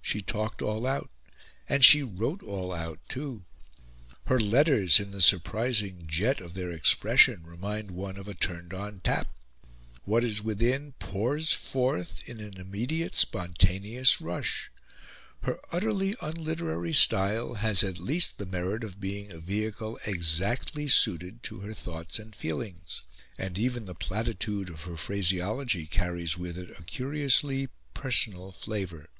She 0.00 0.22
talked 0.22 0.62
all 0.62 0.86
out; 0.86 1.10
and 1.68 1.84
she 1.84 2.02
wrote 2.02 2.42
all 2.42 2.72
out, 2.72 2.98
too. 3.10 3.44
Her 4.24 4.40
letters, 4.40 4.98
in 4.98 5.10
the 5.10 5.20
surprising 5.20 6.04
jet 6.06 6.40
of 6.40 6.54
their 6.54 6.70
expression, 6.72 7.42
remind 7.46 7.90
one 7.90 8.16
of 8.16 8.26
a 8.26 8.32
turned 8.32 8.72
on 8.72 9.00
tap. 9.00 9.26
What 10.06 10.24
is 10.24 10.40
within 10.42 10.92
pours 10.92 11.52
forth 11.52 12.26
in 12.26 12.40
an 12.40 12.56
immediate, 12.56 13.16
spontaneous 13.16 14.18
rush. 14.22 14.70
Her 15.42 15.60
utterly 15.72 16.14
unliterary 16.22 16.94
style 16.94 17.56
has 17.56 17.84
at 17.84 17.98
least 17.98 18.38
the 18.38 18.46
merit 18.46 18.82
of 18.84 19.00
being 19.00 19.30
a 19.30 19.38
vehicle 19.38 20.00
exactly 20.06 20.88
suited 20.88 21.42
to 21.42 21.60
her 21.60 21.74
thoughts 21.74 22.18
and 22.18 22.34
feelings; 22.34 23.02
and 23.36 23.58
even 23.58 23.84
the 23.84 23.94
platitude 23.94 24.70
of 24.70 24.84
her 24.84 24.96
phraseology 24.96 25.84
carries 25.84 26.38
with 26.38 26.56
it 26.56 26.70
a 26.80 26.84
curiously 26.84 27.68
personal 27.92 28.52
flavour. 28.52 29.10